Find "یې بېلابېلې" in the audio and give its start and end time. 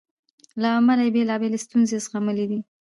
1.05-1.59